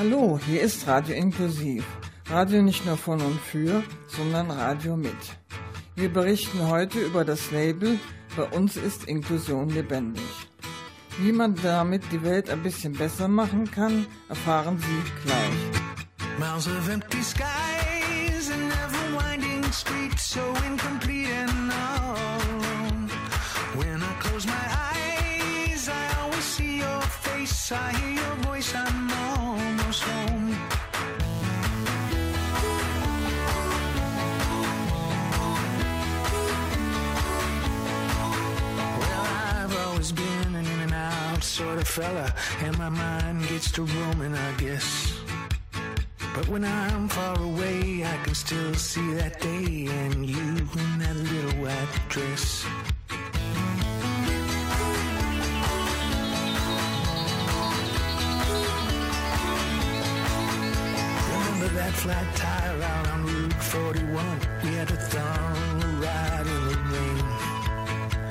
[0.00, 1.84] Hallo, hier ist Radio Inklusiv.
[2.30, 5.12] Radio nicht nur von und für, sondern Radio mit.
[5.94, 7.98] Wir berichten heute über das Label
[8.34, 10.24] Bei uns ist Inklusion lebendig.
[11.18, 16.38] Wie man damit die Welt ein bisschen besser machen kann, erfahren Sie gleich.
[16.38, 22.49] Miles of empty skies and never winding streets so incomplete and alone.
[27.72, 30.50] I hear your voice, I'm almost home.
[38.98, 43.70] Well, I've always been an in and out sort of fella, and my mind gets
[43.72, 45.14] to roaming, I guess.
[46.34, 51.16] But when I'm far away, I can still see that day and you in that
[51.16, 52.66] little white dress.
[61.90, 64.40] That flat tire out on Route 41?
[64.62, 67.24] We had a thorn ride in the rain.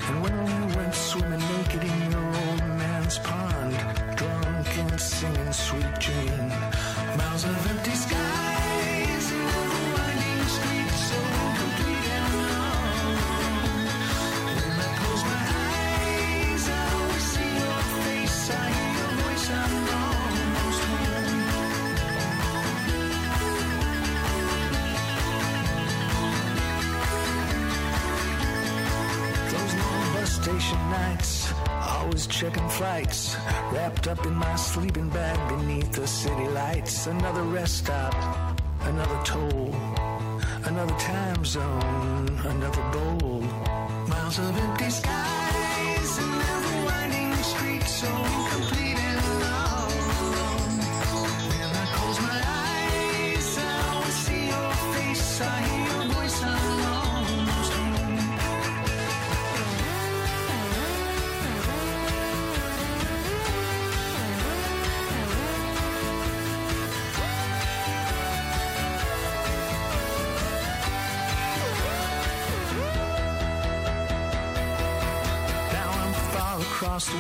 [0.08, 3.76] And when we went swimming naked in your old man's pond,
[4.18, 6.50] drunk and singing Sweet Jane.
[7.18, 8.39] Miles of empty skies
[32.20, 33.38] always checking flights,
[33.72, 37.08] wrapped up in my sleeping bag beneath the city lights.
[37.08, 38.14] Another rest stop,
[38.82, 39.74] another toll,
[40.66, 43.42] another time zone, another bowl.
[44.10, 45.39] Miles of empty skies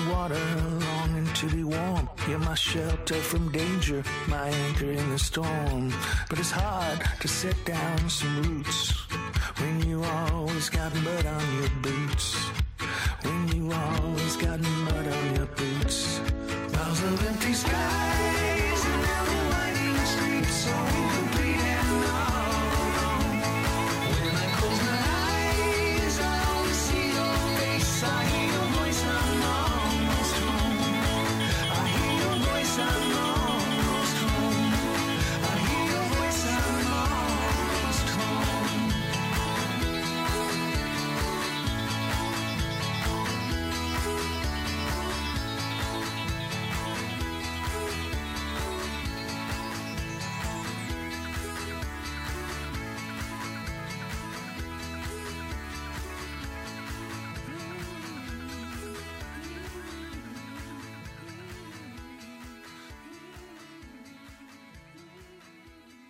[0.08, 0.40] water,
[0.80, 2.10] longing to be warm.
[2.28, 5.94] You're my shelter from danger, my anchor in the storm.
[6.30, 8.94] But it's hard to set down some roots
[9.60, 12.36] when you always got mud on your boots.
[13.24, 15.19] When you always got mud on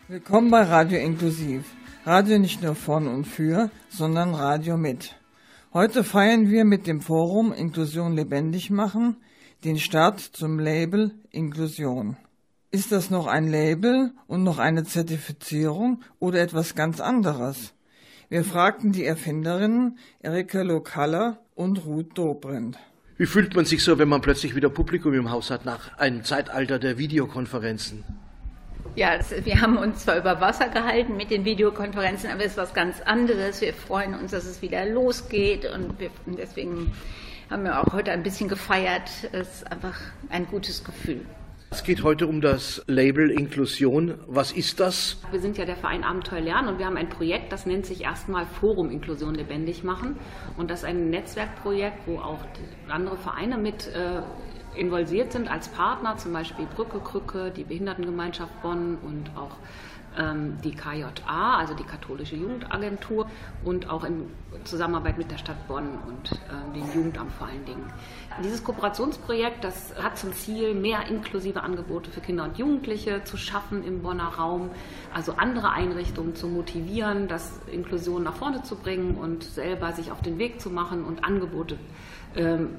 [0.09, 1.65] Willkommen bei Radio Inklusiv.
[2.03, 5.15] Radio nicht nur von und für, sondern Radio mit.
[5.71, 9.17] Heute feiern wir mit dem Forum Inklusion lebendig machen
[9.63, 12.17] den Start zum Label Inklusion.
[12.71, 17.75] Ist das noch ein Label und noch eine Zertifizierung oder etwas ganz anderes?
[18.29, 22.79] Wir fragten die Erfinderinnen Erika Lokalla und Ruth Dobrindt.
[23.17, 26.23] Wie fühlt man sich so, wenn man plötzlich wieder Publikum im Haus hat nach einem
[26.23, 28.03] Zeitalter der Videokonferenzen?
[28.95, 32.73] Ja, wir haben uns zwar über Wasser gehalten mit den Videokonferenzen, aber es ist was
[32.73, 33.61] ganz anderes.
[33.61, 36.91] Wir freuen uns, dass es wieder losgeht und, wir, deswegen
[37.49, 39.09] haben wir auch heute ein bisschen gefeiert.
[39.31, 39.97] Es ist einfach
[40.29, 41.25] ein gutes Gefühl.
[41.71, 44.15] Es geht heute um das Label Inklusion.
[44.25, 45.21] Was ist das?
[45.29, 48.01] Wir sind ja der Verein Abenteuer Lernen und wir haben ein Projekt, das nennt sich
[48.01, 50.17] erstmal Forum Inklusion lebendig machen.
[50.57, 52.39] Und das ist ein Netzwerkprojekt, wo auch
[52.87, 54.21] andere Vereine mit äh,
[54.79, 59.57] involviert sind als Partner, zum Beispiel Brücke Krücke, die Behindertengemeinschaft Bonn und auch
[60.17, 63.27] ähm, die KJA, also die Katholische Jugendagentur
[63.63, 64.29] und auch in
[64.63, 67.91] Zusammenarbeit mit der Stadt Bonn und äh, dem Jugendamt vor allen Dingen.
[68.43, 73.83] Dieses Kooperationsprojekt, das hat zum Ziel, mehr inklusive Angebote für Kinder und Jugendliche zu schaffen
[73.83, 74.71] im Bonner Raum,
[75.13, 80.21] also andere Einrichtungen zu motivieren, das Inklusion nach vorne zu bringen und selber sich auf
[80.21, 81.77] den Weg zu machen und Angebote
[82.35, 82.69] ähm,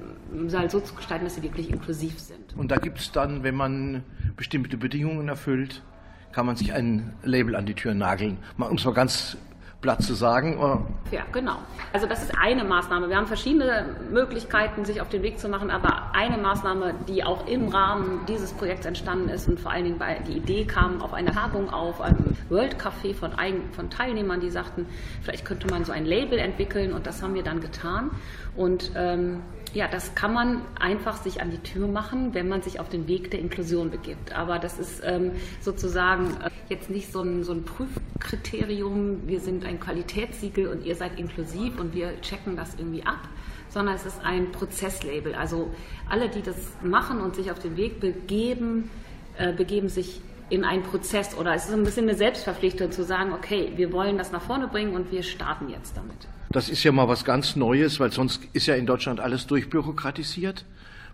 [0.69, 2.55] so zu gestalten, dass sie wirklich inklusiv sind.
[2.55, 4.03] Und da gibt es dann, wenn man
[4.37, 5.83] bestimmte Bedingungen erfüllt,
[6.31, 8.37] kann man sich ein Label an die Tür nageln.
[8.57, 9.37] Um es mal ganz
[9.81, 10.85] platt zu sagen.
[11.11, 11.57] Ja, genau.
[11.91, 13.09] Also das ist eine Maßnahme.
[13.09, 17.47] Wir haben verschiedene Möglichkeiten, sich auf den Weg zu machen, aber eine Maßnahme, die auch
[17.47, 21.13] im Rahmen dieses Projekts entstanden ist und vor allen Dingen bei die Idee kam auf
[21.13, 23.31] eine Tagung auf einem World Café von,
[23.71, 24.85] von Teilnehmern, die sagten,
[25.21, 28.11] vielleicht könnte man so ein Label entwickeln und das haben wir dann getan.
[28.55, 29.41] Und ähm,
[29.73, 33.07] ja, das kann man einfach sich an die Tür machen, wenn man sich auf den
[33.07, 34.33] Weg der Inklusion begibt.
[34.33, 35.31] Aber das ist ähm,
[35.61, 40.95] sozusagen äh, jetzt nicht so ein, so ein Prüfkriterium, wir sind ein Qualitätssiegel und ihr
[40.95, 43.29] seid inklusiv und wir checken das irgendwie ab,
[43.69, 45.35] sondern es ist ein Prozesslabel.
[45.35, 45.69] Also
[46.09, 48.89] alle, die das machen und sich auf den Weg begeben,
[49.37, 53.31] äh, begeben sich in einen Prozess oder es ist ein bisschen eine Selbstverpflichtung zu sagen,
[53.31, 56.27] okay, wir wollen das nach vorne bringen und wir starten jetzt damit.
[56.49, 60.65] Das ist ja mal was ganz Neues, weil sonst ist ja in Deutschland alles durchbürokratisiert.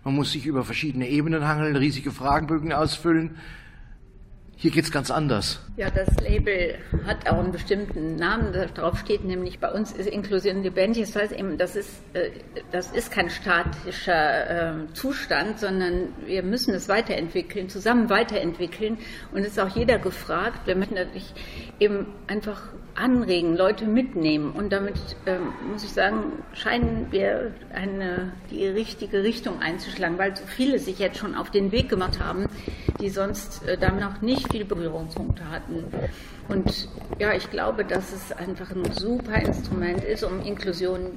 [0.02, 3.36] Man muss sich über verschiedene Ebenen hangeln, riesige Fragenbögen ausfüllen.
[4.60, 5.60] Hier geht es ganz anders.
[5.76, 6.74] Ja, das Label
[7.06, 8.52] hat auch einen bestimmten Namen.
[8.74, 11.04] Darauf steht nämlich, bei uns ist Inklusion lebendig.
[11.04, 12.30] Das heißt eben, das ist, äh,
[12.72, 18.98] das ist kein statischer ähm, Zustand, sondern wir müssen es weiterentwickeln, zusammen weiterentwickeln.
[19.30, 20.66] Und es ist auch jeder gefragt.
[20.66, 21.32] Wir möchten natürlich
[21.78, 22.60] eben einfach
[22.98, 24.52] anregen, Leute mitnehmen.
[24.52, 24.94] Und damit,
[25.26, 30.98] ähm, muss ich sagen, scheinen wir eine, die richtige Richtung einzuschlagen, weil so viele sich
[30.98, 32.46] jetzt schon auf den Weg gemacht haben,
[33.00, 35.84] die sonst äh, damit noch nicht viele Berührungspunkte hatten.
[36.48, 41.12] Und ja, ich glaube, dass es einfach ein super Instrument ist, um Inklusion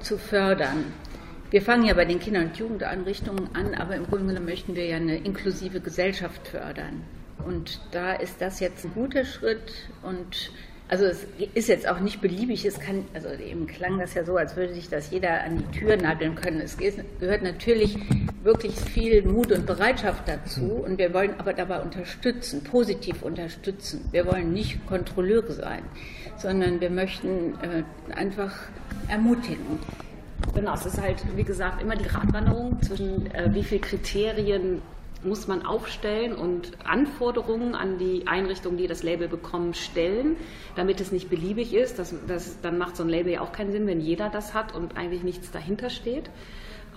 [0.00, 0.84] zu fördern.
[1.50, 4.86] Wir fangen ja bei den Kinder- und Jugendeinrichtungen an, aber im Grunde genommen möchten wir
[4.86, 7.02] ja eine inklusive Gesellschaft fördern.
[7.46, 10.50] Und da ist das jetzt ein guter Schritt und
[10.92, 11.24] also es
[11.54, 14.74] ist jetzt auch nicht beliebig, es kann, also eben klang das ja so, als würde
[14.74, 16.60] sich das jeder an die Tür nageln können.
[16.60, 17.96] Es gehört natürlich
[18.42, 24.06] wirklich viel Mut und Bereitschaft dazu und wir wollen aber dabei unterstützen, positiv unterstützen.
[24.10, 25.82] Wir wollen nicht Kontrolleure sein,
[26.36, 27.84] sondern wir möchten äh,
[28.14, 28.54] einfach
[29.08, 29.78] ermutigen.
[30.54, 34.82] Genau, es ist halt, wie gesagt, immer die Gratwanderung zwischen äh, wie viele Kriterien
[35.24, 40.36] muss man aufstellen und Anforderungen an die Einrichtungen, die das Label bekommen, stellen,
[40.76, 41.98] damit es nicht beliebig ist.
[41.98, 44.74] Das, das, dann macht so ein Label ja auch keinen Sinn, wenn jeder das hat
[44.74, 46.30] und eigentlich nichts dahinter steht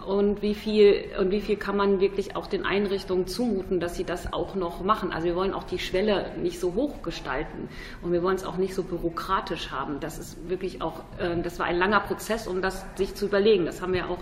[0.06, 4.04] und wie viel und wie viel kann man wirklich auch den Einrichtungen zumuten, dass sie
[4.04, 5.12] das auch noch machen.
[5.12, 7.70] Also wir wollen auch die Schwelle nicht so hoch gestalten
[8.02, 10.00] und wir wollen es auch nicht so bürokratisch haben.
[10.00, 13.66] Das ist wirklich auch, äh, das war ein langer Prozess, um das sich zu überlegen.
[13.66, 14.20] Das haben wir auch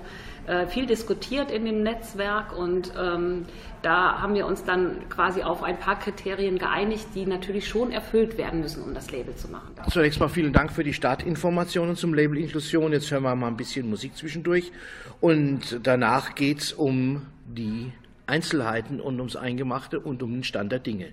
[0.47, 3.45] äh, viel diskutiert in dem Netzwerk und ähm,
[3.83, 8.37] da haben wir uns dann quasi auf ein paar Kriterien geeinigt, die natürlich schon erfüllt
[8.37, 9.75] werden müssen, um das Label zu machen.
[9.89, 12.93] Zunächst mal vielen Dank für die Startinformationen zum Label Inklusion.
[12.93, 14.71] Jetzt hören wir mal ein bisschen Musik zwischendurch
[15.19, 17.91] und danach geht es um die
[18.25, 21.11] Einzelheiten und ums Eingemachte und um den Stand der Dinge.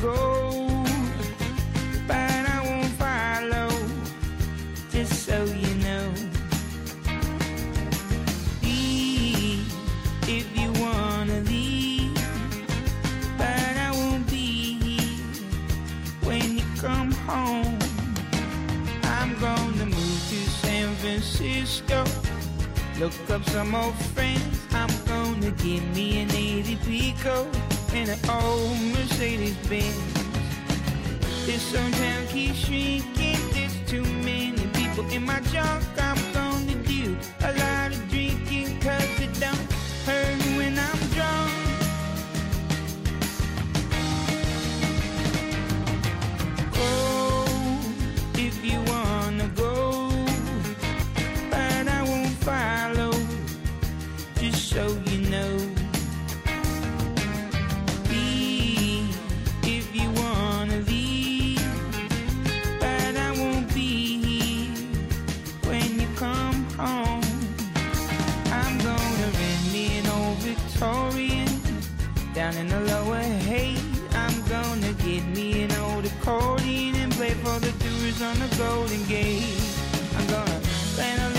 [0.00, 0.84] go,
[2.06, 3.68] but I won't follow,
[4.90, 6.12] just so you know.
[8.62, 9.72] Leave
[10.28, 12.14] if you wanna leave,
[13.36, 15.24] but I won't be here
[16.22, 17.78] when you come home.
[19.04, 22.04] I'm gonna move to San Francisco,
[22.98, 24.66] look up some old friends.
[24.72, 27.50] I'm gonna give me an 80 Pico
[27.94, 29.96] in an old Mercedes Benz.
[31.46, 33.38] This town keeps shrinking.
[33.52, 35.84] There's too many people in my junk.
[35.98, 37.67] I'm gonna do a lot.
[72.52, 73.76] down in the lower hey
[74.12, 79.04] I'm gonna get me an old accordion and play for the tourists on the Golden
[79.06, 79.60] Gate.
[80.16, 80.60] I'm gonna
[80.94, 81.37] plan a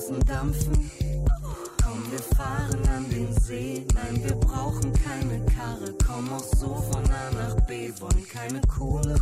[0.00, 0.90] Die Straßen dampfen.
[1.82, 3.86] Komm, wir fahren an den See.
[3.94, 5.94] Nein, wir brauchen keine Karre.
[6.06, 7.92] Komm auch so von A nach B.
[8.00, 9.20] Wollen keine Kohle.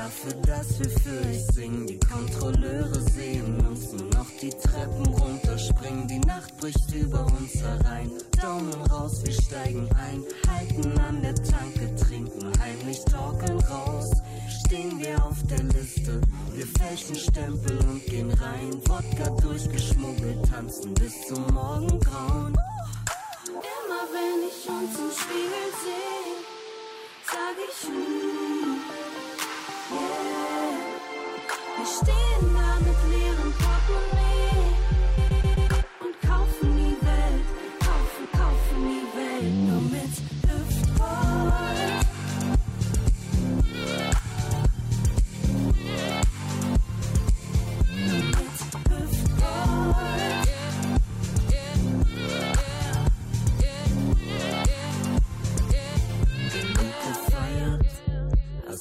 [0.00, 1.86] Dafür, dass wir für euch singen.
[1.86, 6.08] Die Kontrolleure sehen uns nur noch die Treppen runterspringen.
[6.08, 8.10] Die Nacht bricht über uns herein.
[8.40, 10.24] Daumen raus, wir steigen ein.
[10.48, 14.10] Halten an der Tanke, trinken heimlich, torkeln raus.
[14.64, 16.18] Stehen wir auf der Liste.
[16.54, 18.72] Wir fälschen Stempel und gehen rein.
[18.86, 22.54] Wodka durchgeschmuggelt, tanzen bis zum Morgengrauen.
[23.44, 26.40] Immer wenn ich uns im Spiegel sehe,
[27.26, 28.50] sag ich, mm,
[28.90, 28.99] yeah.
[29.90, 29.98] Wir
[31.84, 33.69] stehen da mit leerem Portemonnaie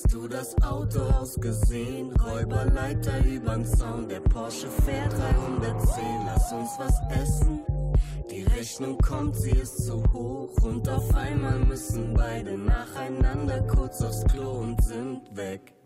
[0.10, 2.12] Hast du das Autohaus gesehen?
[2.16, 6.04] Räuberleiter übern Zaun, der Porsche fährt 310.
[6.25, 7.60] Lass uns was essen.
[8.32, 10.50] Die Rechnung kommt, sie ist zu hoch.
[10.63, 15.79] Und auf einmal müssen beide nacheinander kurz aufs Klo und sind weg.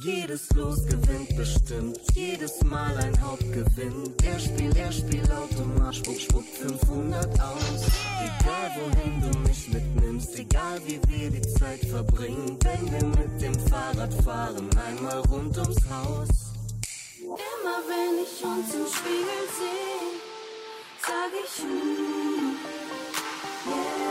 [0.00, 4.14] Jedes Los gewinnt bestimmt, jedes Mal ein Hauptgewinn.
[4.22, 7.82] Er spielt, er spielt Automat, spuckt, spuckt 500 aus.
[8.22, 12.56] Egal wohin du mich mitnimmst, egal wie wir die Zeit verbringen.
[12.62, 16.28] Wenn wir mit dem Fahrrad fahren, einmal rund ums Haus.
[17.20, 20.14] Immer wenn ich uns im Spiegel sehe,
[21.02, 22.54] sag ich, mm,
[23.66, 24.08] yeah.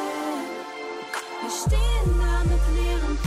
[1.42, 3.27] Wir stehen da mit leerem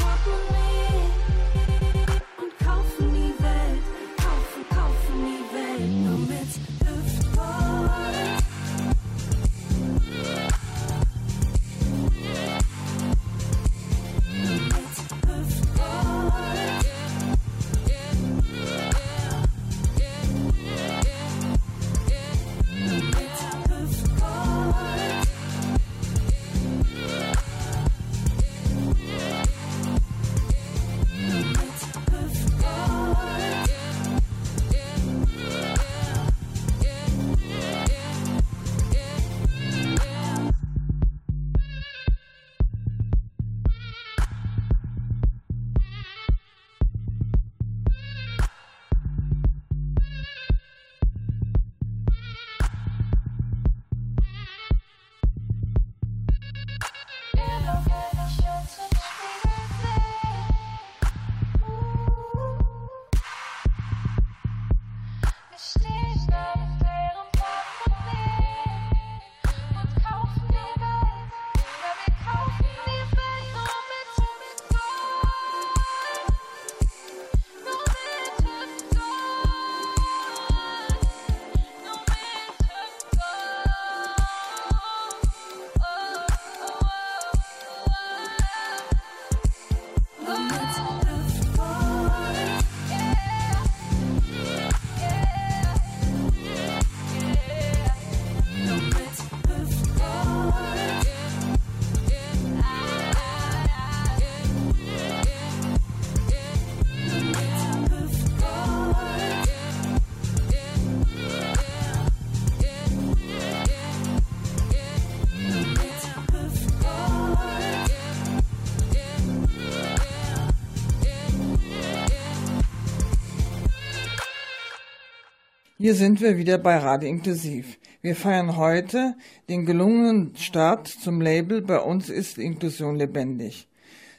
[125.91, 127.77] Hier sind wir wieder bei Radio Inklusiv.
[128.01, 129.17] Wir feiern heute
[129.49, 133.67] den gelungenen Start zum Label Bei uns ist Inklusion lebendig,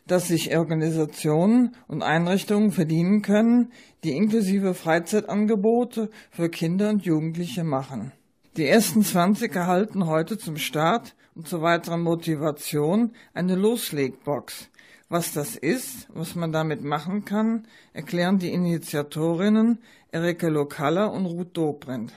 [0.05, 3.71] dass sich Organisationen und Einrichtungen verdienen können,
[4.03, 8.11] die inklusive Freizeitangebote für Kinder und Jugendliche machen.
[8.57, 14.67] Die ersten 20 erhalten heute zum Start und zur weiteren Motivation eine Loslegbox.
[15.11, 19.79] Was das ist, was man damit machen kann, erklären die Initiatorinnen
[20.13, 22.11] Erika Lokaller und Ruth Dobrindt.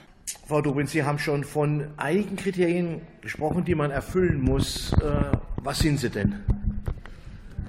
[0.45, 4.91] Frau Dobrindt, Sie haben schon von einigen Kriterien gesprochen, die man erfüllen muss.
[5.01, 5.31] Äh,
[5.63, 6.43] was sind sie denn?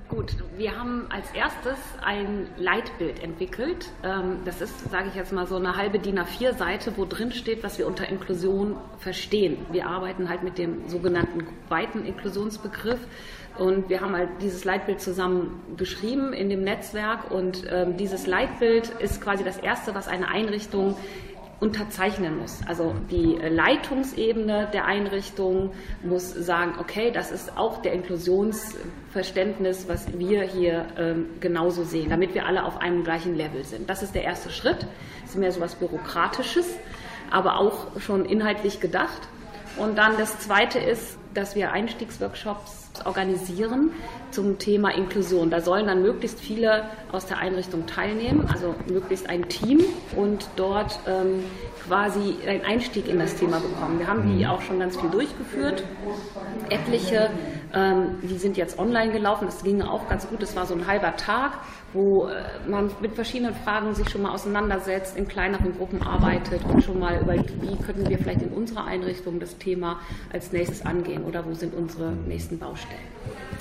[0.09, 3.93] Gut, wir haben als erstes ein Leitbild entwickelt.
[4.03, 7.63] Ähm, das ist, sage ich jetzt mal, so eine halbe DIN A4-Seite, wo drin steht,
[7.63, 9.59] was wir unter Inklusion verstehen.
[9.71, 12.99] Wir arbeiten halt mit dem sogenannten weiten Inklusionsbegriff.
[13.59, 17.31] Und wir haben halt dieses Leitbild zusammen geschrieben in dem Netzwerk.
[17.31, 20.97] Und ähm, dieses Leitbild ist quasi das erste, was eine Einrichtung
[21.59, 22.61] unterzeichnen muss.
[22.67, 30.43] Also die Leitungsebene der Einrichtung muss sagen, okay, das ist auch der Inklusionsverständnis, was wir
[30.43, 33.89] hier ähm, genauso sehen, damit wir alle auf einem gleichen Level sind.
[33.89, 34.87] Das ist der erste Schritt.
[35.23, 36.77] Das ist mehr so was Bürokratisches,
[37.31, 39.29] aber auch schon inhaltlich gedacht.
[39.79, 43.91] Und dann das zweite ist, dass wir Einstiegsworkshops organisieren
[44.31, 45.51] zum Thema Inklusion.
[45.51, 49.85] Da sollen dann möglichst viele aus der Einrichtung teilnehmen, also möglichst ein Team
[50.17, 51.45] und dort ähm,
[51.87, 53.99] quasi einen Einstieg in das Thema bekommen.
[53.99, 54.51] Wir haben die mhm.
[54.51, 55.85] auch schon ganz viel durchgeführt.
[56.71, 57.31] Etliche,
[57.75, 59.47] ähm, die sind jetzt online gelaufen.
[59.47, 60.43] Das ging auch ganz gut.
[60.43, 61.53] Das war so ein halber Tag,
[61.97, 66.85] wo äh, man mit verschiedenen Fragen sich schon mal auseinandersetzt, in kleineren Gruppen arbeitet und
[66.85, 69.99] schon mal überlegt, wie könnten wir vielleicht in unserer Einrichtung das Thema
[70.33, 73.01] als nächstes angehen oder wo sind unsere nächsten Baustellen.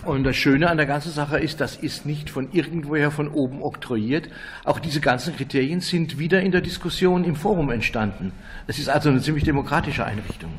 [0.05, 3.63] Und das Schöne an der ganzen Sache ist, das ist nicht von irgendwoher von oben
[3.63, 4.29] oktroyiert.
[4.63, 8.31] Auch diese ganzen Kriterien sind wieder in der Diskussion im Forum entstanden.
[8.67, 10.51] Es ist also eine ziemlich demokratische Einrichtung.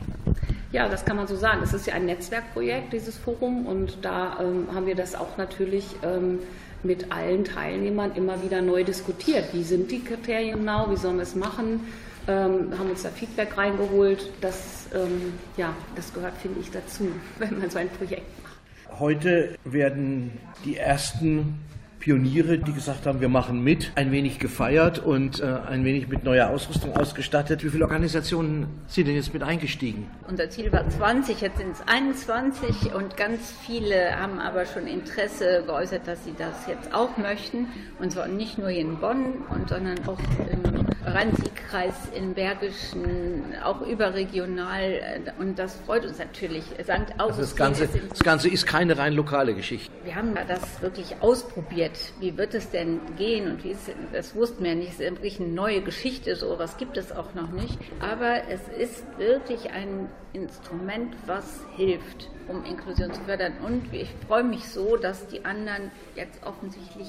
[0.72, 1.60] Ja, das kann man so sagen.
[1.62, 5.86] Es ist ja ein Netzwerkprojekt, dieses Forum, und da ähm, haben wir das auch natürlich
[6.02, 6.40] ähm,
[6.86, 9.52] mit allen Teilnehmern immer wieder neu diskutiert.
[9.52, 10.90] Wie sind die Kriterien genau?
[10.90, 11.80] Wie sollen wir es machen?
[12.28, 14.30] Ähm, haben uns da Feedback reingeholt.
[14.40, 19.00] Das, ähm, ja, das gehört, finde ich, dazu, wenn man so ein Projekt macht.
[19.00, 20.32] Heute werden
[20.64, 21.60] die ersten
[22.06, 26.22] Pioniere, die gesagt haben, wir machen mit, ein wenig gefeiert und äh, ein wenig mit
[26.22, 27.64] neuer Ausrüstung ausgestattet.
[27.64, 30.08] Wie viele Organisationen sind denn jetzt mit eingestiegen?
[30.28, 35.64] Unser Ziel war 20, jetzt sind es 21 und ganz viele haben aber schon Interesse
[35.66, 37.66] geäußert, dass sie das jetzt auch möchten.
[37.98, 43.80] Und zwar nicht nur hier in Bonn, und, sondern auch im Rhein-Sieg-Kreis, im Bergischen, auch
[43.80, 45.22] überregional.
[45.40, 46.62] Und das freut uns natürlich.
[46.82, 46.90] St.
[46.90, 49.90] Augustin also das, Ganze, das Ganze ist keine rein lokale Geschichte.
[50.04, 54.64] Wir haben das wirklich ausprobiert wie wird es denn gehen und wie ist, das wussten
[54.64, 57.78] wir nicht, es ist wirklich eine neue Geschichte, so was gibt es auch noch nicht.
[58.00, 63.54] Aber es ist wirklich ein Instrument, was hilft, um Inklusion zu fördern.
[63.64, 67.08] Und ich freue mich so, dass die anderen jetzt offensichtlich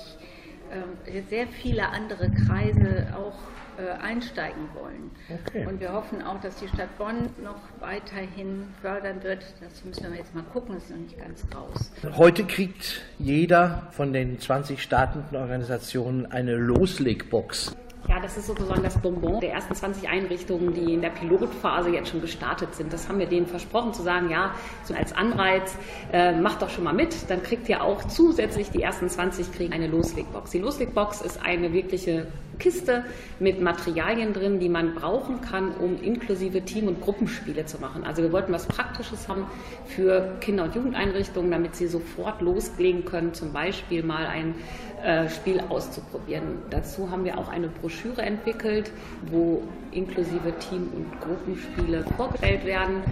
[1.30, 3.38] sehr viele andere Kreise auch
[3.78, 5.12] äh, einsteigen wollen.
[5.30, 5.66] Okay.
[5.68, 9.44] Und wir hoffen auch, dass die Stadt Bonn noch weiterhin fördern wird.
[9.62, 11.92] Das müssen wir jetzt mal gucken, das ist noch nicht ganz raus.
[12.18, 17.76] Heute kriegt jeder von den 20 startenden Organisationen eine Loslegbox.
[18.08, 22.10] Ja, das ist sozusagen das Bonbon der ersten 20 Einrichtungen, die in der Pilotphase jetzt
[22.10, 22.94] schon gestartet sind.
[22.94, 24.52] Das haben wir denen versprochen, zu sagen, ja,
[24.84, 25.76] so als Anreiz,
[26.14, 27.30] äh, macht doch schon mal mit.
[27.30, 30.52] Dann kriegt ihr auch zusätzlich die ersten 20 kriegen eine Loslegbox.
[30.52, 32.28] Die Loslegbox ist eine wirkliche
[32.60, 33.06] Kiste
[33.40, 38.04] mit Materialien drin, die man brauchen kann, um inklusive Team- und Gruppenspiele zu machen.
[38.04, 39.46] Also wir wollten was Praktisches haben
[39.86, 44.56] für Kinder- und Jugendeinrichtungen, damit sie sofort loslegen können, zum Beispiel mal ein
[45.04, 46.60] äh, Spiel auszuprobieren.
[46.70, 48.92] Dazu haben wir auch eine Broschüre entwickelt,
[49.30, 49.62] wo
[49.92, 53.04] inklusive Team- und Gruppenspiele vorgestellt werden.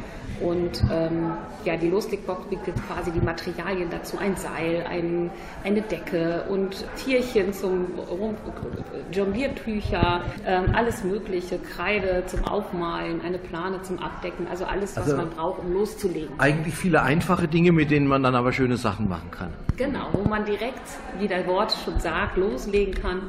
[0.42, 1.32] Und ähm,
[1.64, 5.32] ja, die Loslegbox bietet quasi die Materialien dazu, ein Seil, ein,
[5.64, 8.36] eine Decke und Tierchen zum Rum,
[9.12, 15.18] Jongliertücher, ähm, alles Mögliche, Kreide zum Aufmalen, eine Plane zum Abdecken, also alles, was also
[15.18, 16.38] man braucht, um loszulegen.
[16.38, 19.54] Eigentlich viele einfache Dinge, mit denen man dann aber schöne Sachen machen kann.
[19.78, 20.84] Genau, wo man direkt,
[21.18, 23.22] wie der Wort schon sagt, loslegen kann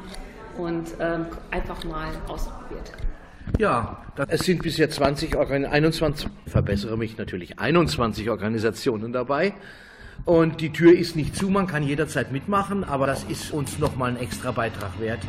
[0.57, 2.91] und ähm, einfach mal ausprobiert.
[3.57, 9.53] Ja, es sind bisher 20, 21, verbessere mich natürlich, 21 Organisationen dabei.
[10.25, 14.11] Und die Tür ist nicht zu, man kann jederzeit mitmachen, aber das ist uns nochmal
[14.11, 15.19] ein extra Beitrag wert.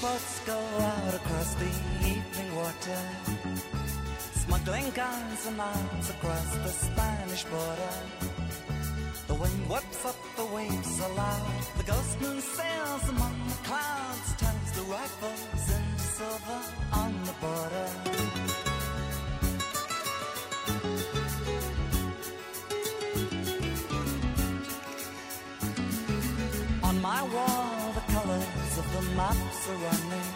[0.00, 1.70] Boats go out across the
[2.00, 3.00] evening water,
[4.32, 7.94] smuggling guns and arms across the Spanish border.
[9.28, 11.62] The wind whips up the waves aloud.
[11.78, 16.60] The ghost moon sails among the clouds, turns the rifles into silver
[16.92, 17.88] on the border.
[26.82, 30.28] On my wall, the colors of the maps are running.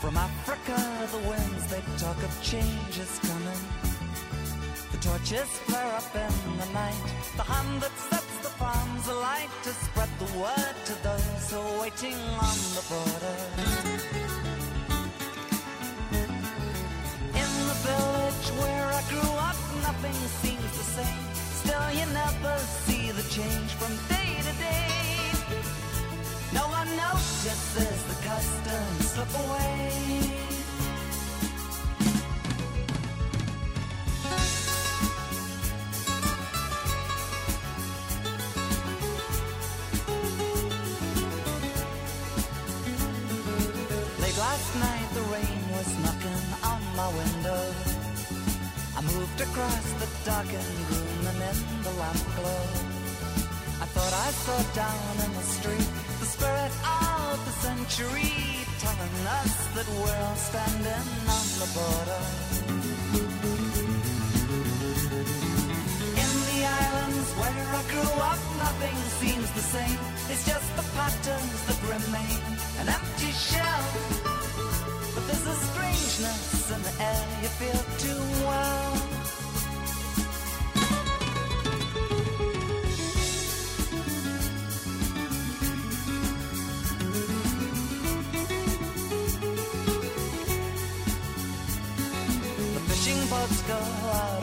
[0.00, 0.78] From Africa,
[1.10, 3.62] the winds they talk of change is coming.
[4.92, 7.06] The torches flare up in the night.
[7.36, 11.80] The hand that sets the farms alight to spread the word to those who are
[11.80, 13.36] waiting on the border.
[17.42, 21.24] In the village where I grew up, nothing seems the same.
[21.60, 24.86] Still, you never see the change from day to day.
[26.52, 27.95] No one notices
[28.36, 29.92] the customs slip away.
[44.38, 47.74] Last night the rain was knocking on my window.
[48.96, 52.64] I moved across the darkened room and in the lamp glow.
[53.80, 55.88] I thought I saw down in the street
[56.20, 58.32] the spirit of the century
[58.78, 62.22] telling us that we're standing on the border.
[66.22, 69.98] In the islands where I grew up, nothing seems the same.
[70.30, 72.40] It's just the patterns that remain,
[72.80, 73.84] an empty shell.
[75.14, 79.15] But there's a strangeness in the air you feel too well.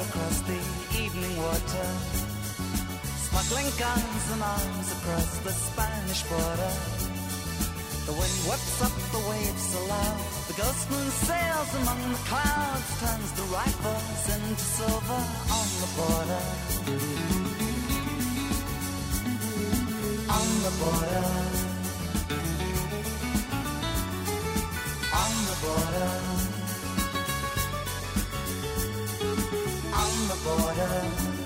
[0.09, 0.59] Across the
[0.99, 1.87] evening water,
[3.27, 6.73] smuggling guns and arms across the Spanish border.
[8.07, 10.19] The wind whips up the waves aloud.
[10.47, 15.23] The ghost moon sails among the clouds, turns the rifles into silver
[15.59, 16.43] on the border.
[20.37, 21.25] On the border.
[25.23, 26.62] On the border.
[30.33, 31.42] The border.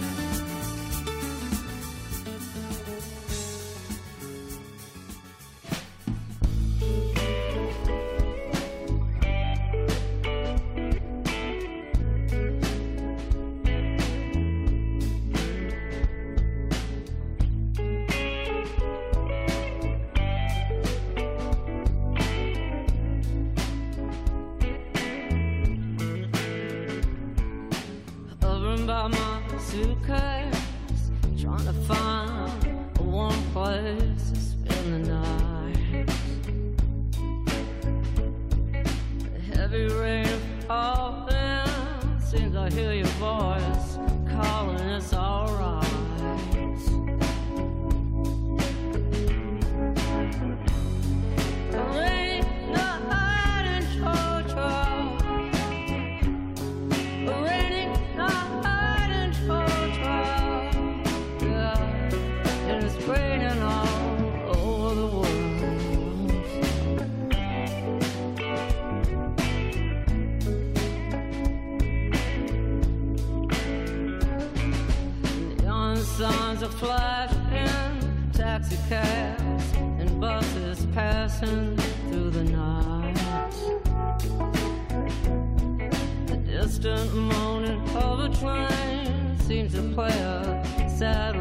[78.89, 81.75] Cabs and buses passing
[82.09, 83.15] through the night.
[86.27, 91.36] The distant moaning of a train seems to play a sad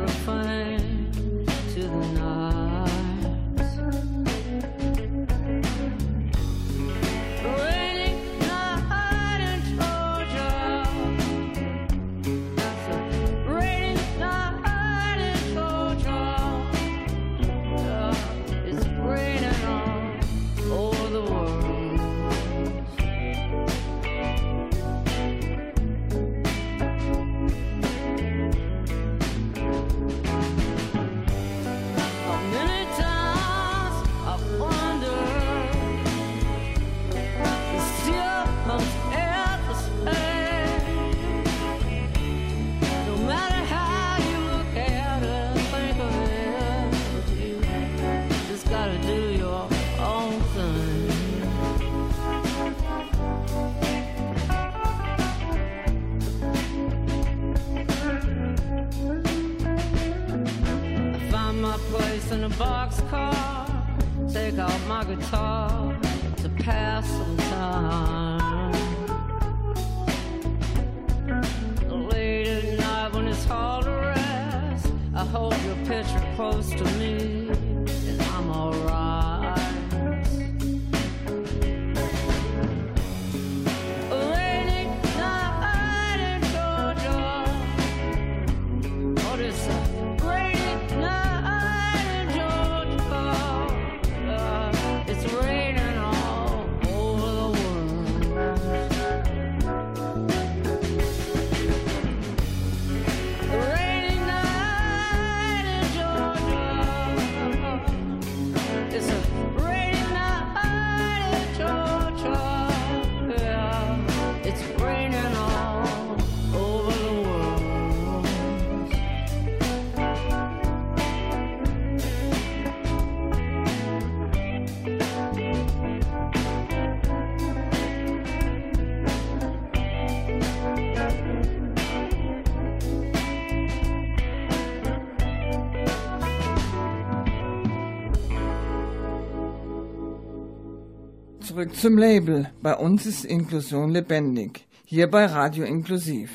[141.57, 142.51] Zurück zum Label.
[142.61, 144.66] Bei uns ist Inklusion lebendig.
[144.85, 146.31] Hier bei Radio Inklusiv.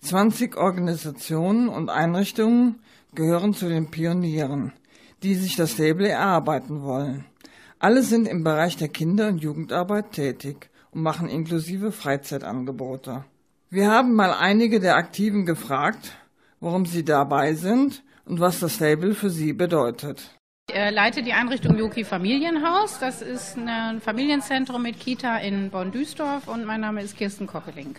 [0.00, 2.80] 20 Organisationen und Einrichtungen
[3.14, 4.72] gehören zu den Pionieren,
[5.22, 7.26] die sich das Label erarbeiten wollen.
[7.78, 13.26] Alle sind im Bereich der Kinder- und Jugendarbeit tätig und machen inklusive Freizeitangebote.
[13.68, 16.16] Wir haben mal einige der Aktiven gefragt,
[16.60, 20.39] warum sie dabei sind und was das Label für sie bedeutet.
[20.70, 23.00] Ich äh, leite die Einrichtung Joki Familienhaus.
[23.00, 27.96] Das ist ein Familienzentrum mit Kita in Bonn-Duisdorf und mein Name ist Kirsten Koppeling.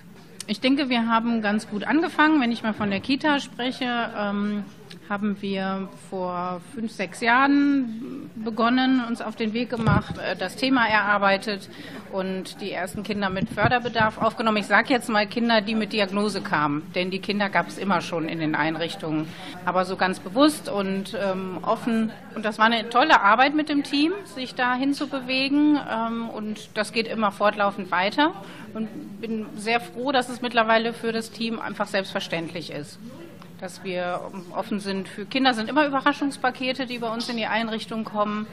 [0.47, 2.39] Ich denke, wir haben ganz gut angefangen.
[2.39, 4.63] Wenn ich mal von der Kita spreche, ähm,
[5.11, 10.87] haben wir vor fünf, sechs Jahren begonnen, uns auf den Weg gemacht, äh, das Thema
[10.87, 11.67] erarbeitet
[12.13, 14.55] und die ersten Kinder mit Förderbedarf aufgenommen.
[14.55, 17.99] Ich sage jetzt mal Kinder, die mit Diagnose kamen, denn die Kinder gab es immer
[17.99, 19.27] schon in den Einrichtungen,
[19.65, 22.13] aber so ganz bewusst und ähm, offen.
[22.33, 26.93] Und das war eine tolle Arbeit mit dem Team, sich da hinzubewegen ähm, und das
[26.93, 28.31] geht immer fortlaufend weiter
[28.73, 28.87] und
[29.19, 32.97] bin sehr froh, dass es mittlerweile für das Team einfach selbstverständlich ist
[33.61, 34.19] dass wir
[34.55, 35.53] offen sind für Kinder.
[35.53, 38.47] sind immer Überraschungspakete, die bei uns in die Einrichtung kommen.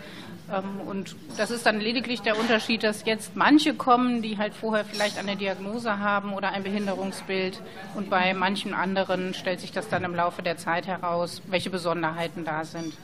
[0.53, 4.85] Ähm, Und das ist dann lediglich der Unterschied, dass jetzt manche kommen, die halt vorher
[4.85, 7.61] vielleicht eine Diagnose haben oder ein Behinderungsbild.
[7.95, 12.45] Und bei manchen anderen stellt sich das dann im Laufe der Zeit heraus, welche Besonderheiten
[12.45, 12.95] da sind.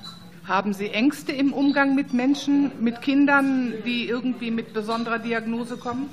[0.46, 6.10] Haben Sie Ängste im Umgang mit Menschen, mit Kindern, die irgendwie mit besonderer Diagnose kommen?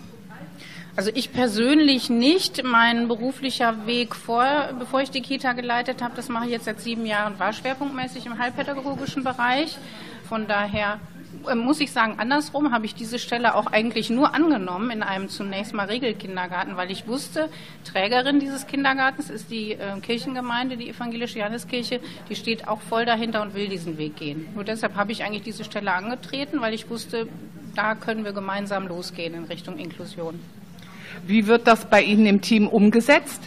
[0.95, 2.63] Also ich persönlich nicht.
[2.63, 4.45] Mein beruflicher Weg vor,
[4.77, 8.25] bevor ich die Kita geleitet habe, das mache ich jetzt seit sieben Jahren, war schwerpunktmäßig
[8.25, 9.77] im heilpädagogischen Bereich.
[10.27, 10.99] Von daher
[11.49, 15.30] äh, muss ich sagen, andersrum habe ich diese Stelle auch eigentlich nur angenommen in einem
[15.30, 17.49] zunächst mal Regelkindergarten, weil ich wusste,
[17.86, 23.41] Trägerin dieses Kindergartens ist die äh, Kirchengemeinde, die evangelische Johanneskirche, die steht auch voll dahinter
[23.41, 24.47] und will diesen Weg gehen.
[24.56, 27.27] Nur deshalb habe ich eigentlich diese Stelle angetreten, weil ich wusste,
[27.75, 30.39] da können wir gemeinsam losgehen in Richtung Inklusion.
[31.26, 33.41] Wie wird das bei Ihnen im Team umgesetzt?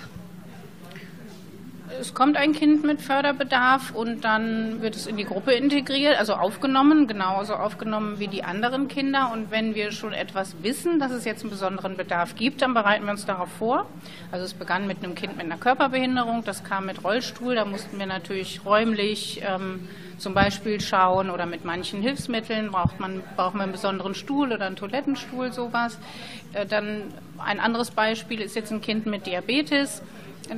[2.01, 6.35] Es kommt ein Kind mit Förderbedarf und dann wird es in die Gruppe integriert, also
[6.35, 9.31] aufgenommen, genauso aufgenommen wie die anderen Kinder.
[9.33, 13.05] Und wenn wir schon etwas wissen, dass es jetzt einen besonderen Bedarf gibt, dann bereiten
[13.05, 13.87] wir uns darauf vor.
[14.33, 17.99] Also es begann mit einem Kind mit einer Körperbehinderung, das kam mit Rollstuhl, da mussten
[17.99, 23.65] wir natürlich räumlich ähm, zum Beispiel schauen oder mit manchen Hilfsmitteln braucht man, braucht man
[23.65, 25.99] einen besonderen Stuhl oder einen Toilettenstuhl, sowas.
[26.53, 27.03] Äh, dann
[27.39, 30.03] ein anderes Beispiel ist jetzt ein Kind mit Diabetes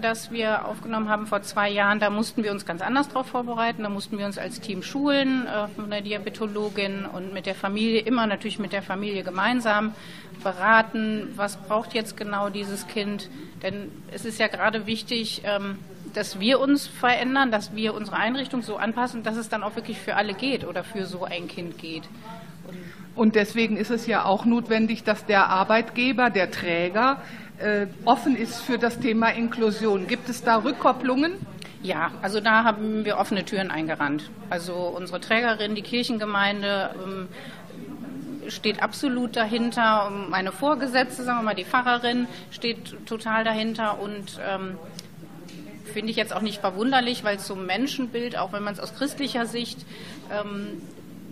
[0.01, 3.83] das wir aufgenommen haben vor zwei Jahren, da mussten wir uns ganz anders darauf vorbereiten.
[3.83, 8.01] Da mussten wir uns als Team schulen äh, von der Diabetologin und mit der Familie,
[8.01, 9.95] immer natürlich mit der Familie gemeinsam
[10.43, 13.31] beraten, was braucht jetzt genau dieses Kind.
[13.63, 15.79] Denn es ist ja gerade wichtig, ähm,
[16.15, 19.99] dass wir uns verändern, dass wir unsere Einrichtung so anpassen, dass es dann auch wirklich
[19.99, 22.05] für alle geht oder für so ein Kind geht.
[23.15, 27.23] Und deswegen ist es ja auch notwendig, dass der Arbeitgeber, der Träger,
[28.05, 30.07] offen ist für das Thema Inklusion.
[30.07, 31.35] Gibt es da Rückkopplungen?
[31.83, 34.31] Ja, also da haben wir offene Türen eingerannt.
[34.51, 37.29] Also unsere Trägerin, die Kirchengemeinde, ähm,
[38.49, 40.11] steht absolut dahinter.
[40.11, 44.79] Meine Vorgesetzte, sagen wir mal, die Pfarrerin, steht total dahinter und ähm,
[45.93, 49.47] finde ich jetzt auch nicht verwunderlich, weil ein Menschenbild, auch wenn man es aus christlicher
[49.47, 49.85] Sicht
[50.31, 50.83] ähm,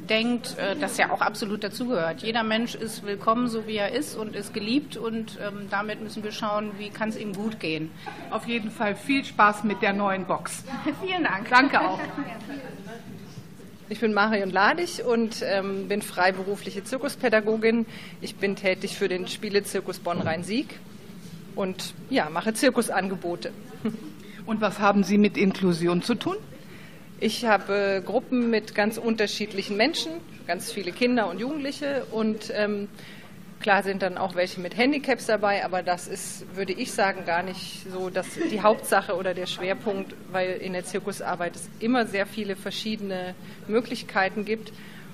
[0.08, 2.22] denkt, äh, das ja auch absolut dazugehört.
[2.22, 6.22] Jeder Mensch ist willkommen, so wie er ist und ist geliebt und ähm, damit müssen
[6.22, 7.90] wir schauen, wie kann es ihm gut gehen.
[8.30, 10.64] Auf jeden Fall viel Spaß mit der neuen Box.
[11.04, 11.48] Vielen Dank.
[11.48, 12.00] Danke auch.
[13.88, 17.86] Ich bin Marion Ladig und ähm, bin freiberufliche Zirkuspädagogin.
[18.20, 20.80] Ich bin tätig für den Spielezirkus Bonn-Rhein-Sieg
[21.54, 23.52] und ja, mache Zirkusangebote.
[24.46, 26.36] Und was haben Sie mit Inklusion zu tun?
[27.20, 30.12] Ich habe Gruppen mit ganz unterschiedlichen Menschen,
[30.46, 32.88] ganz viele Kinder und Jugendliche und ähm,
[33.60, 37.44] klar sind dann auch welche mit Handicaps dabei, aber das ist, würde ich sagen, gar
[37.44, 42.26] nicht so dass die Hauptsache oder der Schwerpunkt, weil in der Zirkusarbeit es immer sehr
[42.26, 43.34] viele verschiedene
[43.68, 44.72] Möglichkeiten gibt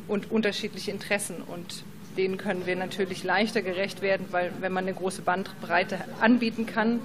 [0.08, 1.84] und unterschiedliche Interessen und
[2.16, 7.00] denen können wir natürlich leichter gerecht werden, weil wenn man eine große Bandbreite anbieten kann,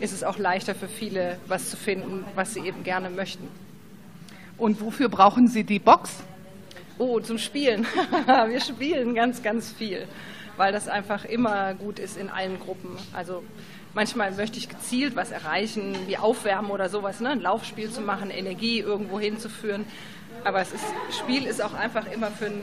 [0.00, 3.46] ist es auch leichter für viele, was zu finden, was sie eben gerne möchten.
[4.60, 6.22] Und wofür brauchen Sie die Box?
[6.98, 7.86] Oh, zum Spielen.
[8.26, 10.06] wir spielen ganz, ganz viel,
[10.58, 12.98] weil das einfach immer gut ist in allen Gruppen.
[13.14, 13.42] Also
[13.94, 17.30] manchmal möchte ich gezielt was erreichen, wie Aufwärmen oder sowas, ne?
[17.30, 19.86] ein Laufspiel zu machen, Energie irgendwo hinzuführen.
[20.44, 20.84] Aber es ist,
[21.18, 22.62] Spiel ist auch einfach immer für ein,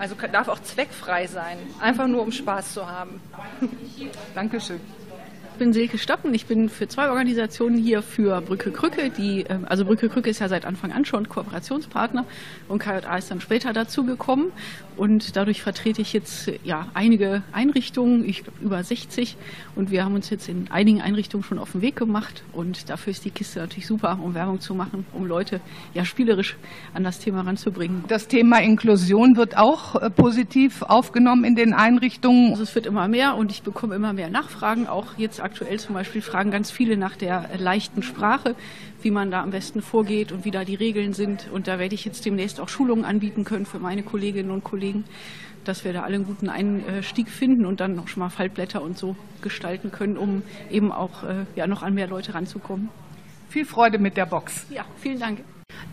[0.00, 3.20] also darf auch zweckfrei sein, einfach nur um Spaß zu haben.
[4.34, 4.80] Dankeschön.
[5.56, 6.34] Ich bin Silke Stoppen.
[6.34, 9.08] Ich bin für zwei Organisationen hier für Brücke Krücke.
[9.08, 12.26] Die, ähm, also Brücke Krücke ist ja seit Anfang an schon Kooperationspartner
[12.68, 14.52] und KJA ist dann später dazugekommen.
[14.98, 19.36] Und dadurch vertrete ich jetzt ja einige Einrichtungen, ich glaube über 60.
[19.74, 22.42] Und wir haben uns jetzt in einigen Einrichtungen schon auf den Weg gemacht.
[22.52, 25.60] Und dafür ist die Kiste natürlich super, um Werbung zu machen, um Leute
[25.94, 26.56] ja spielerisch
[26.92, 28.04] an das Thema ranzubringen.
[28.08, 32.50] Das Thema Inklusion wird auch äh, positiv aufgenommen in den Einrichtungen.
[32.50, 34.86] Also es wird immer mehr und ich bekomme immer mehr Nachfragen.
[34.86, 38.54] Auch jetzt aktuell zum Beispiel fragen ganz viele nach der äh, leichten Sprache,
[39.02, 41.48] wie man da am besten vorgeht und wie da die Regeln sind.
[41.52, 45.04] Und da werde ich jetzt demnächst auch Schulungen anbieten können für meine Kolleginnen und Kollegen,
[45.64, 48.98] dass wir da alle einen guten Einstieg finden und dann noch schon mal Fallblätter und
[48.98, 52.88] so gestalten können, um eben auch äh, ja, noch an mehr Leute ranzukommen.
[53.48, 54.66] Viel Freude mit der Box.
[54.70, 55.40] Ja, vielen Dank.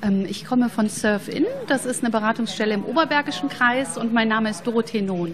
[0.02, 1.46] Ähm, Ich komme von Surf In.
[1.68, 5.34] Das ist eine Beratungsstelle im Oberbergischen Kreis und mein Name ist Dorothee Nohn.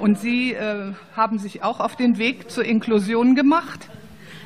[0.00, 3.90] Und Sie äh, haben sich auch auf den Weg zur Inklusion gemacht?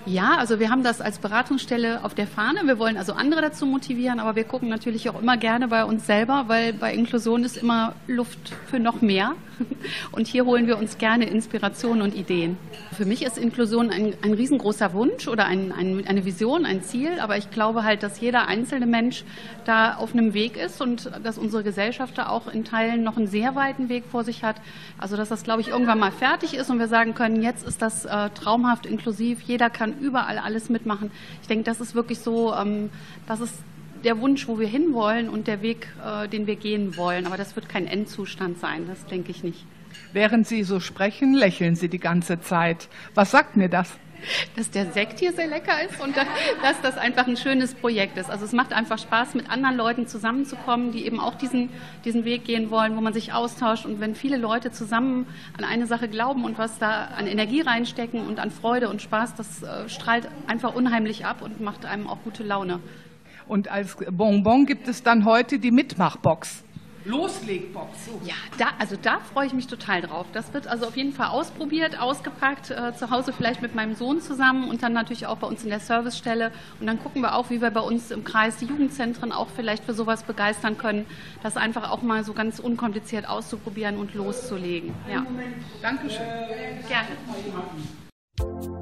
[0.07, 2.61] Ja, also wir haben das als Beratungsstelle auf der Fahne.
[2.67, 6.07] Wir wollen also andere dazu motivieren, aber wir gucken natürlich auch immer gerne bei uns
[6.07, 9.35] selber, weil bei Inklusion ist immer Luft für noch mehr.
[10.13, 12.57] Und hier holen wir uns gerne Inspirationen und Ideen.
[12.93, 17.21] Für mich ist Inklusion ein, ein riesengroßer Wunsch oder ein, ein, eine Vision, ein Ziel,
[17.21, 19.25] aber ich glaube halt, dass jeder einzelne Mensch
[19.65, 23.27] da auf einem Weg ist und dass unsere Gesellschaft da auch in Teilen noch einen
[23.27, 24.57] sehr weiten Weg vor sich hat.
[24.99, 27.81] Also dass das, glaube ich, irgendwann mal fertig ist und wir sagen können, jetzt ist
[27.81, 31.11] das äh, traumhaft inklusiv, jeder kann überall alles mitmachen.
[31.43, 32.91] Ich denke, das ist wirklich so, ähm,
[33.27, 33.55] das ist
[34.05, 37.27] der Wunsch, wo wir hinwollen und der Weg, äh, den wir gehen wollen.
[37.27, 39.65] Aber das wird kein Endzustand sein, das denke ich nicht.
[40.13, 42.89] Während Sie so sprechen, lächeln Sie die ganze Zeit.
[43.15, 43.99] Was sagt mir das?
[44.57, 48.31] Dass der Sekt hier sehr lecker ist und dass, das einfach ein schönes Projekt ist.
[48.31, 51.71] Also es macht einfach Spaß, mit anderen Leuten zusammenzukommen, die eben auch diesen,
[52.05, 53.87] diesen Weg gehen wollen, wo man sich austauscht.
[53.87, 58.27] Und wenn viele Leute zusammen an eine Sache glauben und was da an Energie reinstecken
[58.27, 62.19] und an Freude und Spaß, das äh, strahlt einfach unheimlich ab und macht einem auch
[62.25, 62.81] gute Laune.
[63.47, 66.64] Und als Bonbon gibt es dann heute die Mitmachbox.
[67.05, 68.07] Loslegbox.
[68.07, 68.21] So.
[68.25, 70.27] Ja, da, also da freue ich mich total drauf.
[70.33, 74.21] Das wird also auf jeden Fall ausprobiert, ausgepackt, äh, zu Hause vielleicht mit meinem Sohn
[74.21, 76.51] zusammen und dann natürlich auch bei uns in der Servicestelle.
[76.81, 79.85] Und dann gucken wir auch, wie wir bei uns im Kreis die Jugendzentren auch vielleicht
[79.85, 81.07] für sowas begeistern können,
[81.43, 84.95] das einfach auch mal so ganz unkompliziert auszuprobieren und loszulegen.
[85.11, 85.27] Ja.
[85.83, 86.27] Dankeschön.
[86.89, 88.74] Gerne.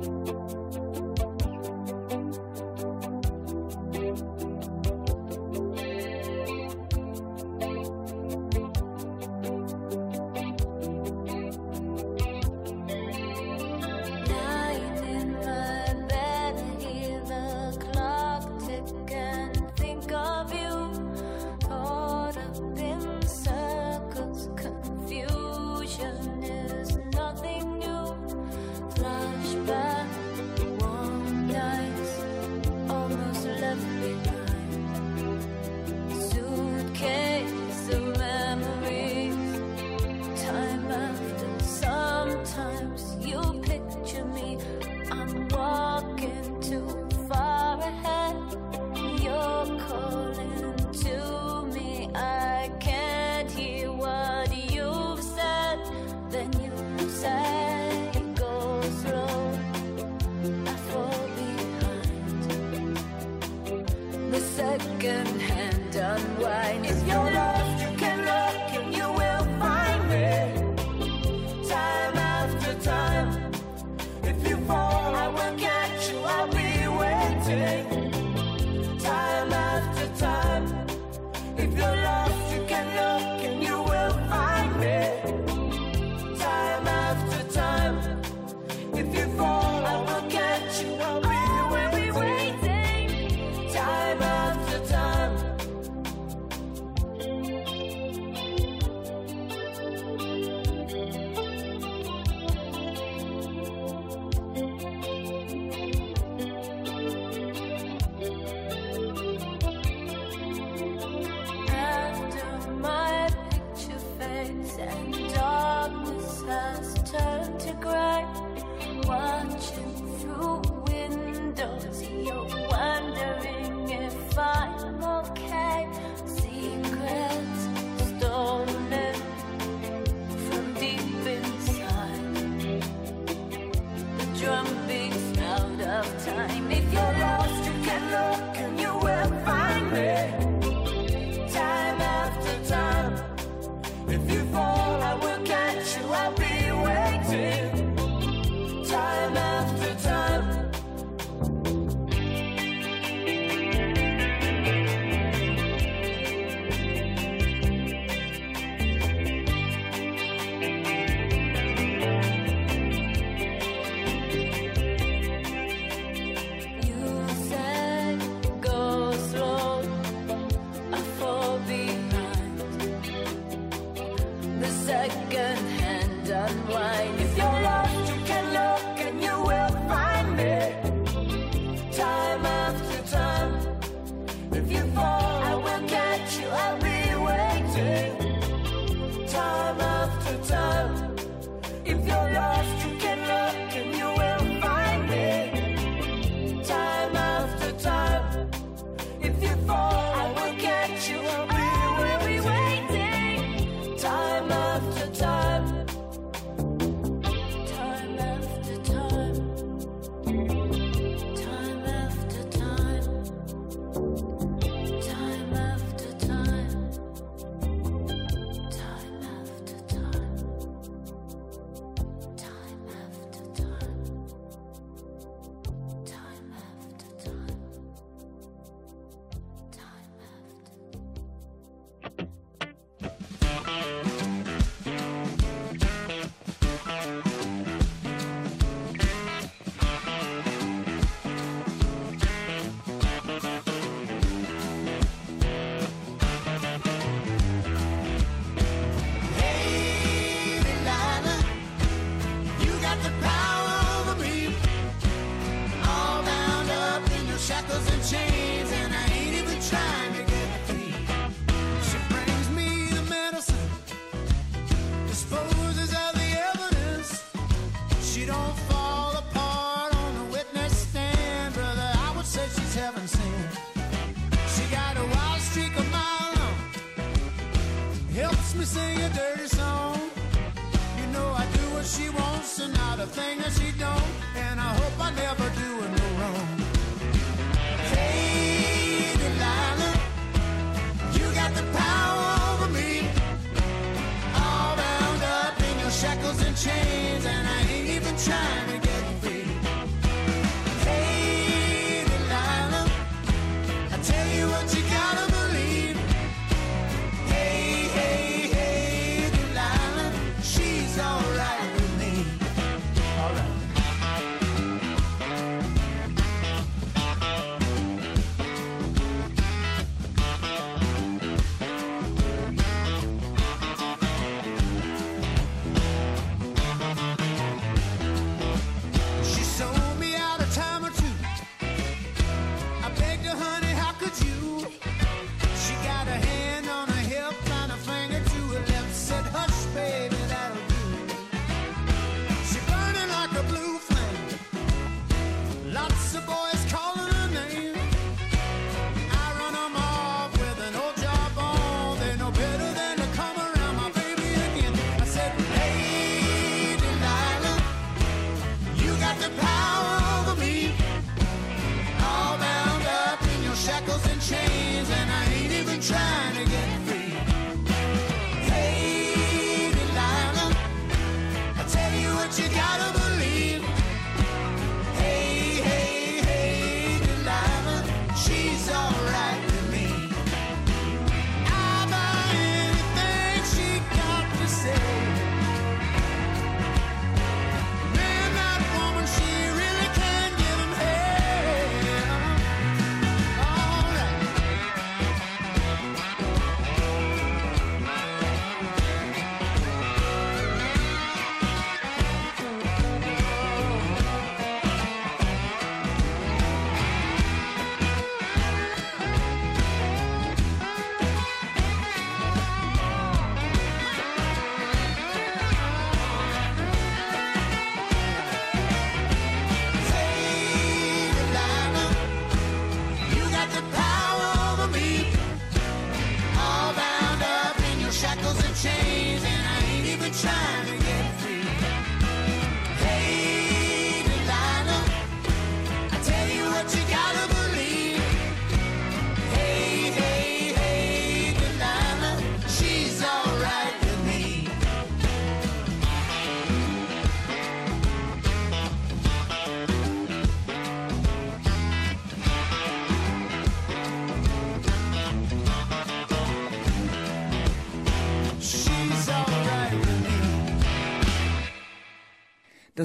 [204.73, 205.32] love to talk.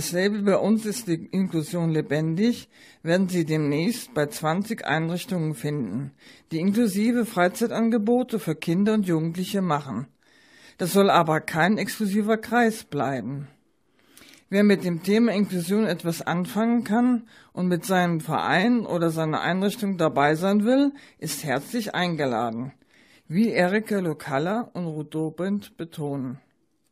[0.08, 2.70] Das Label bei uns ist die Inklusion lebendig,
[3.04, 6.12] werden Sie demnächst bei 20 Einrichtungen finden,
[6.50, 10.08] die inklusive Freizeitangebote für Kinder und Jugendliche machen.
[10.78, 13.50] Das soll aber kein exklusiver Kreis bleiben.
[14.50, 19.98] Wer mit dem Thema Inklusion etwas anfangen kann und mit seinem Verein oder seiner Einrichtung
[19.98, 22.72] dabei sein will, ist herzlich eingeladen.
[23.28, 26.40] Wie Erika Lokalla und Ruth Dobrindt betonen.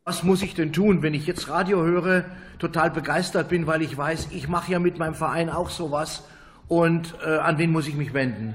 [0.08, 2.26] Was muss ich denn tun, wenn ich jetzt Radio höre,
[2.60, 6.22] total begeistert bin, weil ich weiß, ich mache ja mit meinem Verein auch sowas
[6.68, 8.54] und äh, an wen muss ich mich wenden?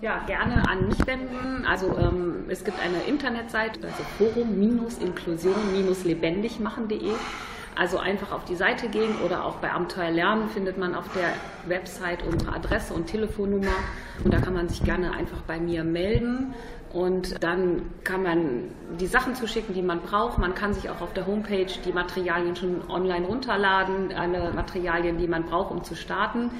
[0.00, 1.66] Ja, gerne an mich wenden.
[1.66, 7.10] Also ähm, es gibt eine Internetseite, also forum-inklusion-lebendig machen.de.
[7.74, 11.32] Also einfach auf die Seite gehen oder auch bei Abenteuer Lernen findet man auf der
[11.68, 13.74] Website unsere Adresse und Telefonnummer.
[14.24, 16.54] Und da kann man sich gerne einfach bei mir melden.
[16.96, 20.38] Und dann kann man die Sachen zuschicken, die man braucht.
[20.38, 25.28] Man kann sich auch auf der Homepage die Materialien schon online runterladen, alle Materialien, die
[25.28, 26.50] man braucht, um zu starten.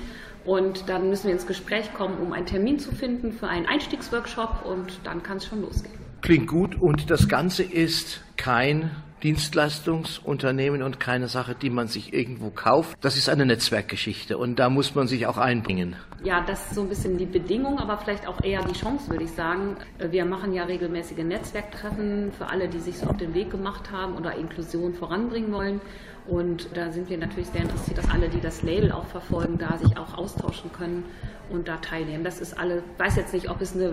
[0.44, 4.66] Und dann müssen wir ins Gespräch kommen, um einen Termin zu finden für einen Einstiegsworkshop
[4.66, 5.96] und dann kann es schon losgehen.
[6.20, 8.90] Klingt gut und das Ganze ist kein
[9.22, 12.98] Dienstleistungsunternehmen und keine Sache, die man sich irgendwo kauft.
[13.00, 15.96] Das ist eine Netzwerkgeschichte und da muss man sich auch einbringen.
[16.22, 19.24] Ja, das ist so ein bisschen die Bedingung, aber vielleicht auch eher die Chance, würde
[19.24, 19.76] ich sagen.
[19.98, 24.16] Wir machen ja regelmäßige Netzwerktreffen für alle, die sich so auf den Weg gemacht haben
[24.16, 25.80] oder Inklusion voranbringen wollen.
[26.26, 29.78] Und da sind wir natürlich sehr interessiert, dass alle, die das Label auch verfolgen, da
[29.78, 31.04] sich auch austauschen können
[31.50, 32.24] und da teilnehmen.
[32.24, 33.92] Das ist alle, ich weiß jetzt nicht, ob es eine,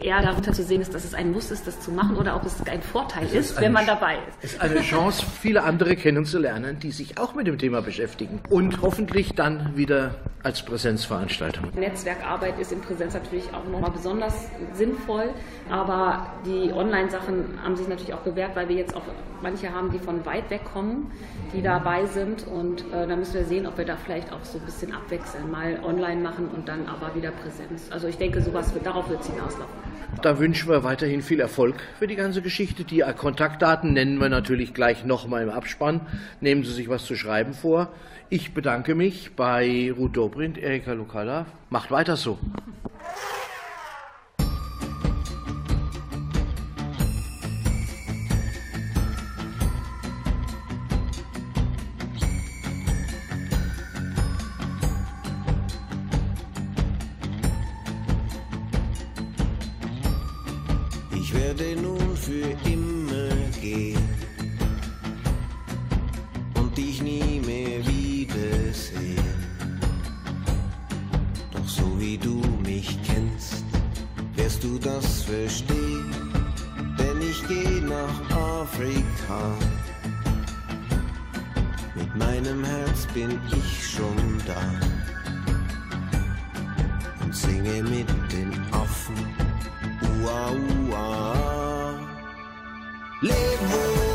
[0.00, 2.44] eher darunter zu sehen ist, dass es ein Muss ist, das zu machen oder ob
[2.44, 4.38] es ein Vorteil ist, ist wenn man dabei ist.
[4.42, 8.82] Es ist eine Chance, viele andere kennenzulernen, die sich auch mit dem Thema beschäftigen und
[8.82, 11.70] hoffentlich dann wieder als Präsenzveranstaltung.
[11.74, 15.30] Netzwerkarbeit ist in Präsenz natürlich auch nochmal besonders sinnvoll,
[15.68, 19.02] aber die Online-Sachen haben sich natürlich auch bewährt, weil wir jetzt auch
[19.42, 21.10] manche haben, die von weit weg kommen,
[21.52, 24.58] die dabei sind und äh, da müssen wir sehen, ob wir da vielleicht auch so
[24.58, 27.90] ein bisschen abwechseln, mal online machen und dann aber wieder Präsenz.
[27.90, 29.74] Also ich denke, sowas wird, darauf wird es hinauslaufen.
[30.22, 32.84] Da wünschen wir weiterhin viel Erfolg für die ganze Geschichte.
[32.84, 36.00] Die Kontaktdaten nennen wir natürlich gleich nochmal im Abspann.
[36.40, 37.88] Nehmen Sie sich was zu schreiben vor.
[38.28, 41.46] Ich bedanke mich bei Ruth Dobrindt, Erika Lukala.
[41.70, 42.38] Macht weiter so.
[61.46, 63.30] Werde nun für immer
[63.60, 64.08] gehen
[66.54, 69.36] und dich nie mehr wiedersehen.
[71.52, 73.64] Doch so wie du mich kennst,
[74.34, 76.10] wirst du das verstehen,
[76.98, 78.18] denn ich geh nach
[78.60, 79.40] Afrika.
[81.94, 84.62] Mit meinem Herz bin ich schon da
[87.22, 88.85] und singe mit den Affen.
[93.22, 94.05] Live with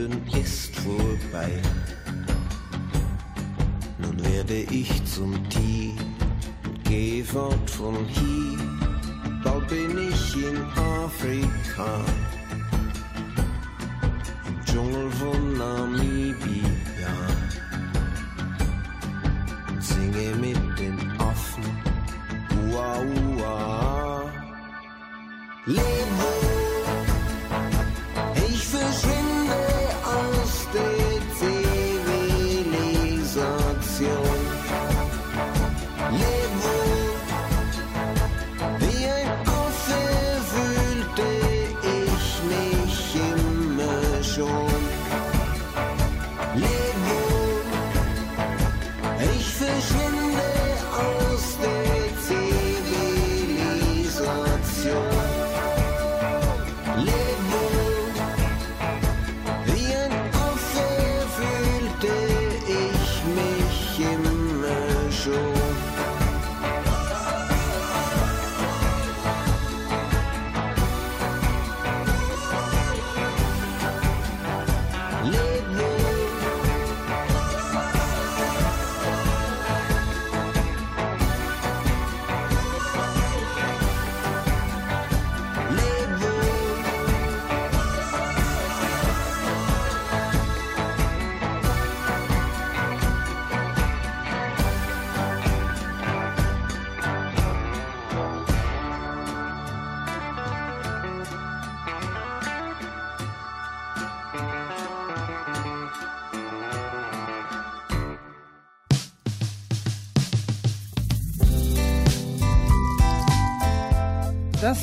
[0.00, 1.50] Menschenleben ist vorbei.
[3.98, 5.92] Nun werde ich zum Tier
[6.64, 8.58] und gehe fort von hier.
[9.44, 12.04] Bald bin ich in Afrika,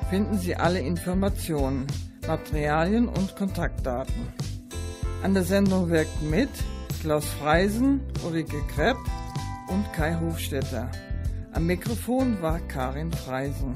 [0.10, 1.88] finden Sie alle Informationen,
[2.28, 4.28] Materialien und Kontaktdaten.
[5.24, 6.50] An der Sendung wirkten mit
[7.02, 8.98] Klaus Freisen, Ulrike Krepp
[9.68, 10.90] und Kai Hofstetter.
[11.54, 13.74] Am Mikrofon war Karin Freisen.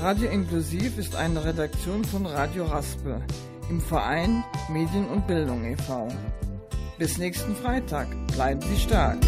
[0.00, 3.20] Radio Inklusiv ist eine Redaktion von Radio Raspel
[3.70, 6.08] im Verein Medien und Bildung e.V.
[6.98, 8.08] Bis nächsten Freitag.
[8.34, 9.18] Bleiben Sie stark.